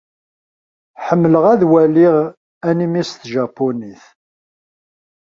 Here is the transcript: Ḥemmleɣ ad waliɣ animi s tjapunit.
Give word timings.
Ḥemmleɣ 1.05 1.43
ad 1.53 1.61
waliɣ 1.69 2.15
animi 2.69 3.03
s 3.09 3.11
tjapunit. 3.15 4.03